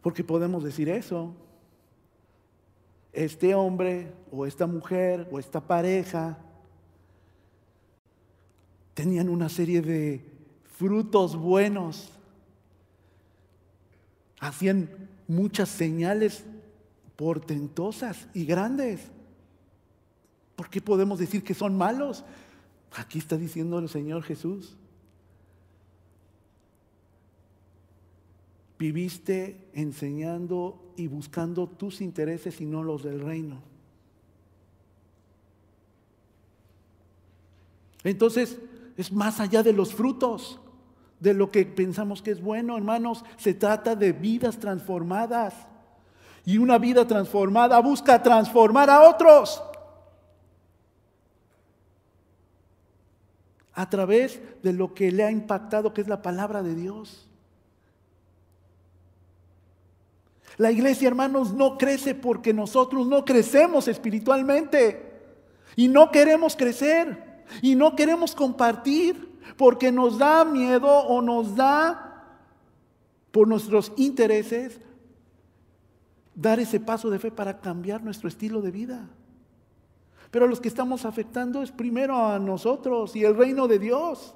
[0.00, 1.34] Porque podemos decir eso.
[3.12, 6.38] Este hombre o esta mujer o esta pareja
[8.94, 10.32] tenían una serie de
[10.76, 12.10] frutos buenos.
[14.40, 14.90] Hacían
[15.26, 16.44] muchas señales
[17.16, 19.00] portentosas y grandes.
[20.56, 22.24] ¿Por qué podemos decir que son malos?
[22.96, 24.76] Aquí está diciendo el Señor Jesús.
[28.78, 33.62] Viviste enseñando y buscando tus intereses y no los del reino.
[38.02, 38.58] Entonces,
[38.96, 40.60] es más allá de los frutos
[41.20, 43.24] de lo que pensamos que es bueno, hermanos.
[43.36, 45.54] Se trata de vidas transformadas.
[46.44, 49.62] Y una vida transformada busca transformar a otros.
[53.72, 57.28] A través de lo que le ha impactado, que es la palabra de Dios.
[60.56, 65.12] La iglesia, hermanos, no crece porque nosotros no crecemos espiritualmente.
[65.76, 67.44] Y no queremos crecer.
[67.62, 72.10] Y no queremos compartir porque nos da miedo o nos da,
[73.30, 74.80] por nuestros intereses,
[76.34, 79.08] dar ese paso de fe para cambiar nuestro estilo de vida.
[80.30, 84.34] Pero los que estamos afectando es primero a nosotros y el reino de Dios.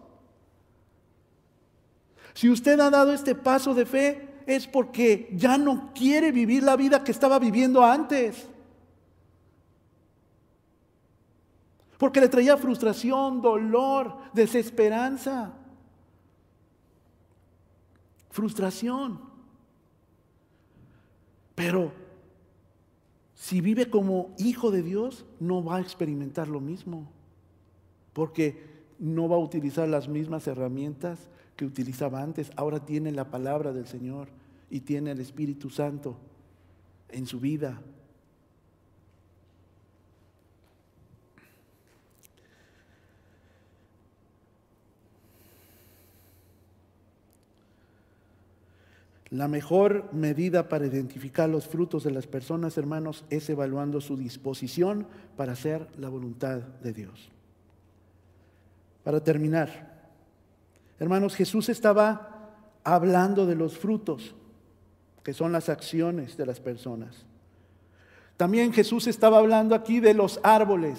[2.35, 6.77] Si usted ha dado este paso de fe es porque ya no quiere vivir la
[6.77, 8.49] vida que estaba viviendo antes.
[11.99, 15.53] Porque le traía frustración, dolor, desesperanza.
[18.31, 19.21] Frustración.
[21.57, 21.93] Pero
[23.35, 27.11] si vive como hijo de Dios, no va a experimentar lo mismo.
[28.13, 32.53] Porque no va a utilizar las mismas herramientas que utilizaba antes.
[32.55, 34.29] Ahora tiene la palabra del Señor
[34.71, 36.17] y tiene el Espíritu Santo
[37.09, 37.81] en su vida.
[49.31, 55.07] La mejor medida para identificar los frutos de las personas, hermanos, es evaluando su disposición
[55.37, 57.31] para hacer la voluntad de Dios.
[59.05, 60.11] Para terminar,
[60.99, 62.55] hermanos, Jesús estaba
[62.85, 64.35] hablando de los frutos,
[65.23, 67.27] que son las acciones de las personas.
[68.39, 70.99] También Jesús estaba hablando aquí de los árboles,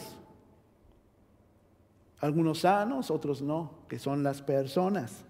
[2.19, 5.23] algunos sanos, otros no, que son las personas.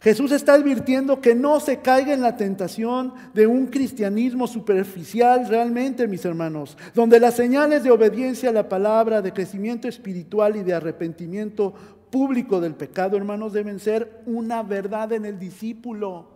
[0.00, 6.06] Jesús está advirtiendo que no se caiga en la tentación de un cristianismo superficial realmente,
[6.06, 10.74] mis hermanos, donde las señales de obediencia a la palabra, de crecimiento espiritual y de
[10.74, 11.74] arrepentimiento
[12.10, 16.28] público del pecado, hermanos, deben ser una verdad en el discípulo.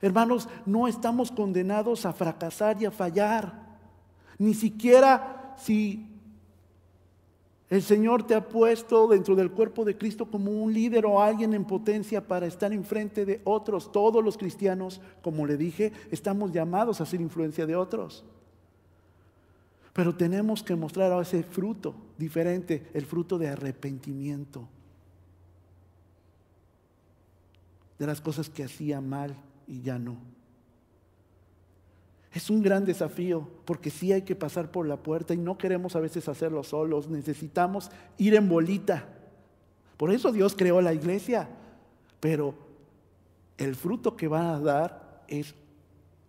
[0.00, 3.52] Hermanos, no estamos condenados a fracasar y a fallar,
[4.38, 6.11] ni siquiera si
[7.72, 11.54] el Señor te ha puesto dentro del cuerpo de Cristo como un líder o alguien
[11.54, 13.90] en potencia para estar enfrente de otros.
[13.90, 18.26] Todos los cristianos, como le dije, estamos llamados a ser influencia de otros.
[19.94, 24.68] Pero tenemos que mostrar ese fruto diferente, el fruto de arrepentimiento
[27.98, 29.34] de las cosas que hacía mal
[29.66, 30.18] y ya no.
[32.32, 35.96] Es un gran desafío porque sí hay que pasar por la puerta y no queremos
[35.96, 39.06] a veces hacerlo solos, necesitamos ir en bolita.
[39.98, 41.48] Por eso Dios creó la iglesia,
[42.20, 42.54] pero
[43.58, 45.54] el fruto que va a dar es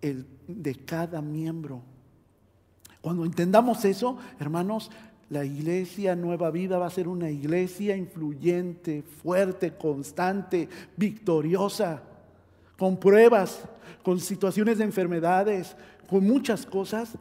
[0.02, 1.82] el de cada miembro.
[3.02, 4.92] Cuando entendamos eso, hermanos,
[5.30, 12.04] la iglesia Nueva Vida va a ser una iglesia influyente, fuerte, constante, victoriosa,
[12.78, 13.64] con pruebas,
[14.04, 15.76] con situaciones de enfermedades,
[16.14, 17.18] con muchas cosas,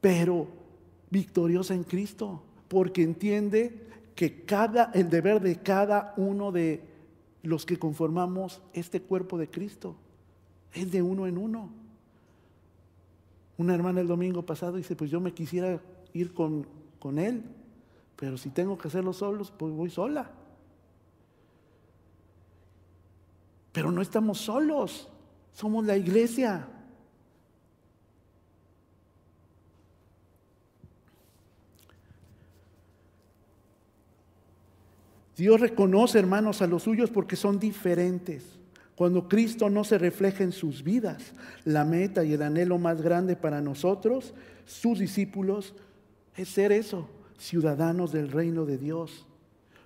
[0.00, 0.48] pero
[1.10, 3.86] victoriosa en Cristo, porque entiende
[4.16, 6.82] que cada el deber de cada uno de
[7.44, 9.94] los que conformamos este cuerpo de Cristo
[10.72, 11.70] es de uno en uno.
[13.56, 15.80] Una hermana el domingo pasado dice, pues yo me quisiera
[16.12, 16.66] ir con,
[16.98, 17.44] con él,
[18.16, 20.32] pero si tengo que hacerlo solos, pues voy sola.
[23.70, 25.08] Pero no estamos solos,
[25.52, 26.66] somos la iglesia.
[35.40, 38.44] Dios reconoce, hermanos, a los suyos porque son diferentes.
[38.94, 41.32] Cuando Cristo no se refleja en sus vidas,
[41.64, 44.34] la meta y el anhelo más grande para nosotros,
[44.66, 45.72] sus discípulos,
[46.36, 49.26] es ser eso, ciudadanos del reino de Dios.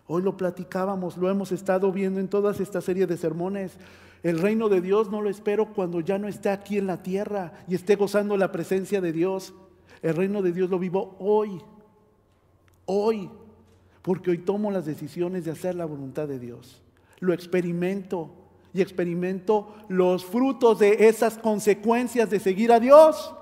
[0.09, 3.77] Hoy lo platicábamos, lo hemos estado viendo en todas esta serie de sermones.
[4.25, 7.53] El reino de Dios no lo espero cuando ya no esté aquí en la tierra
[7.69, 9.55] y esté gozando la presencia de Dios.
[10.03, 11.63] El reino de Dios lo vivo hoy,
[12.87, 13.31] hoy
[14.05, 16.83] porque hoy tomo las decisiones de hacer la voluntad de Dios.
[17.21, 18.31] Lo experimento
[18.75, 23.35] y experimento los frutos de esas consecuencias de seguir a Dios.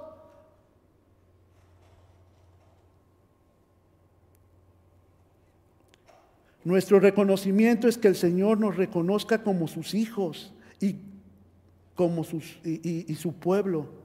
[6.63, 10.95] Nuestro reconocimiento es que el Señor nos reconozca como sus hijos y
[11.97, 14.02] como sus, y su pueblo.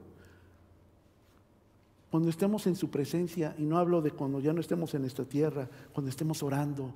[2.18, 5.24] Cuando estemos en su presencia, y no hablo de cuando ya no estemos en esta
[5.24, 6.92] tierra, cuando estemos orando,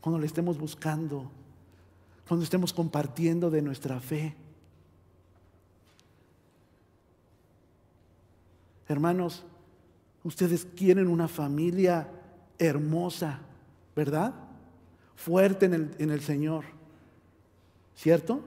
[0.00, 1.30] cuando le estemos buscando,
[2.26, 4.34] cuando estemos compartiendo de nuestra fe.
[8.88, 9.44] Hermanos,
[10.24, 12.10] ustedes quieren una familia
[12.58, 13.38] hermosa,
[13.94, 14.34] ¿verdad?
[15.14, 16.64] Fuerte en el, en el Señor,
[17.94, 18.40] ¿cierto?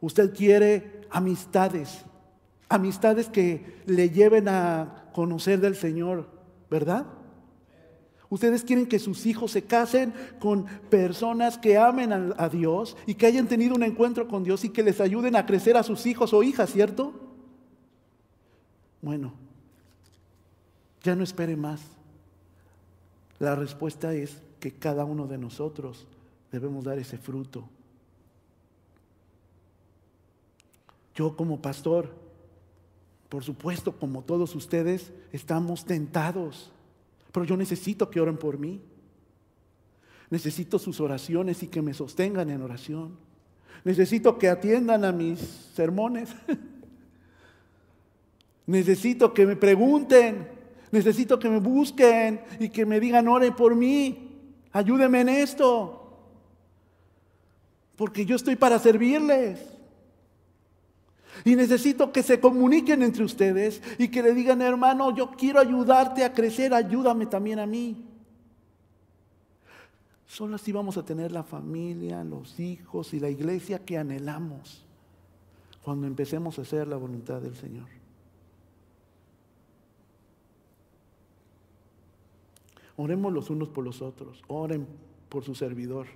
[0.00, 2.02] Usted quiere amistades
[2.70, 6.30] amistades que le lleven a conocer del Señor,
[6.70, 7.04] ¿verdad?
[8.30, 13.26] Ustedes quieren que sus hijos se casen con personas que amen a, Dios y que
[13.26, 16.32] hayan tenido un encuentro con Dios y que les ayuden a crecer a sus hijos
[16.32, 17.12] o hijas, ¿cierto?
[19.02, 19.32] Bueno,
[21.02, 21.82] ya no espere más.
[23.40, 26.06] La respuesta es que cada uno de nosotros
[26.52, 27.64] debemos dar ese fruto.
[31.16, 32.29] Yo como pastor
[33.30, 36.72] por supuesto, como todos ustedes, estamos tentados.
[37.30, 38.82] Pero yo necesito que oren por mí.
[40.30, 43.16] Necesito sus oraciones y que me sostengan en oración.
[43.84, 46.30] Necesito que atiendan a mis sermones.
[48.66, 50.48] Necesito que me pregunten.
[50.90, 54.40] Necesito que me busquen y que me digan, oren por mí.
[54.72, 56.18] Ayúdenme en esto.
[57.94, 59.79] Porque yo estoy para servirles.
[61.44, 66.24] Y necesito que se comuniquen entre ustedes y que le digan, hermano, yo quiero ayudarte
[66.24, 68.04] a crecer, ayúdame también a mí.
[70.26, 74.84] Solo así vamos a tener la familia, los hijos y la iglesia que anhelamos
[75.82, 77.88] cuando empecemos a hacer la voluntad del Señor.
[82.96, 84.86] Oremos los unos por los otros, oren
[85.28, 86.06] por su servidor.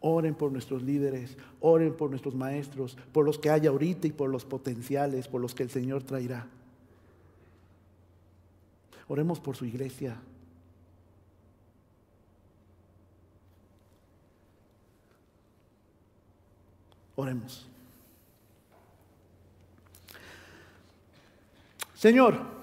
[0.00, 4.30] Oren por nuestros líderes, oren por nuestros maestros, por los que hay ahorita y por
[4.30, 6.46] los potenciales, por los que el Señor traerá.
[9.08, 10.20] Oremos por su iglesia.
[17.16, 17.66] Oremos.
[21.94, 22.57] Señor,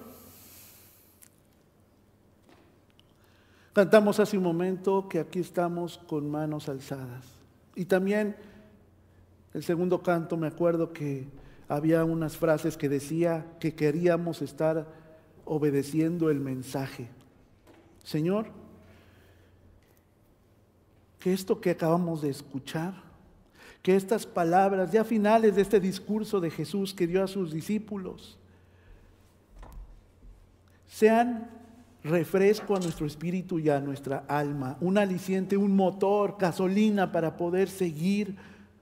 [3.75, 7.25] Cantamos hace un momento que aquí estamos con manos alzadas.
[7.75, 8.37] Y también
[9.53, 11.27] el segundo canto, me acuerdo que
[11.67, 14.87] había unas frases que decía que queríamos estar
[15.43, 17.09] obedeciendo el mensaje.
[18.01, 18.45] Señor,
[21.19, 22.93] que esto que acabamos de escuchar,
[23.81, 28.37] que estas palabras ya finales de este discurso de Jesús que dio a sus discípulos,
[30.87, 31.64] sean
[32.05, 37.67] refresco a nuestro espíritu y a nuestra alma, un aliciente, un motor, gasolina para poder
[37.67, 38.35] seguir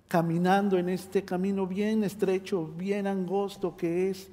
[0.09, 4.29] caminando en este camino bien estrecho, bien angosto que es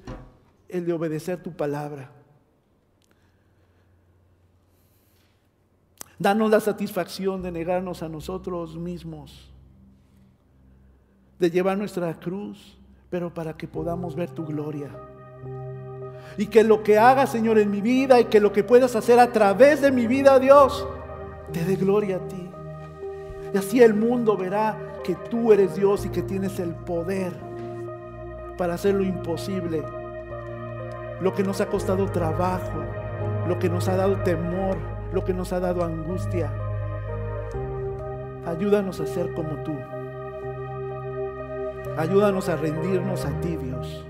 [0.67, 2.11] el de obedecer tu palabra.
[6.19, 9.49] Danos la satisfacción de negarnos a nosotros mismos,
[11.39, 12.77] de llevar nuestra cruz,
[13.09, 14.91] pero para que podamos ver tu gloria
[16.37, 19.19] Y que lo que hagas, Señor, en mi vida y que lo que puedas hacer
[19.19, 20.87] a través de mi vida, Dios,
[21.51, 22.49] te dé gloria a ti.
[23.53, 27.33] Y así el mundo verá que tú eres Dios y que tienes el poder
[28.57, 29.83] para hacer lo imposible.
[31.19, 32.83] Lo que nos ha costado trabajo,
[33.47, 34.77] lo que nos ha dado temor,
[35.13, 36.51] lo que nos ha dado angustia.
[38.45, 39.75] Ayúdanos a ser como tú.
[41.97, 44.05] Ayúdanos a rendirnos a ti, Dios.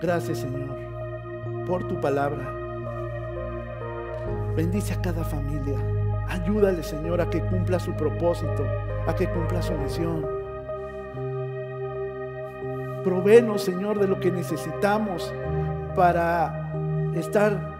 [0.00, 0.76] Gracias, Señor,
[1.66, 2.54] por tu palabra.
[4.54, 5.76] Bendice a cada familia.
[6.28, 8.64] Ayúdale, Señor, a que cumpla su propósito,
[9.06, 10.24] a que cumpla su misión.
[13.02, 15.34] Provenos, Señor, de lo que necesitamos
[15.96, 16.70] para
[17.14, 17.78] estar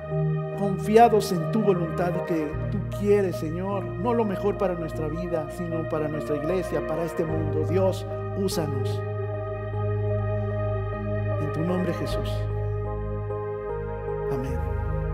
[0.58, 5.48] confiados en tu voluntad y que tú quieres, Señor, no lo mejor para nuestra vida,
[5.50, 7.64] sino para nuestra iglesia, para este mundo.
[7.68, 8.04] Dios,
[8.36, 9.00] úsanos.
[11.40, 12.28] En tu nombre, Jesús.